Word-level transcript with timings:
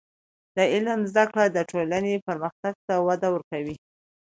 د 0.55 0.57
علم 0.73 0.99
زده 1.11 1.23
کړه 1.31 1.45
د 1.49 1.57
ټولنې 1.71 2.15
پرمختګ 2.27 2.73
ته 2.87 2.93
وده 3.07 3.27
ورکوي. 3.35 3.75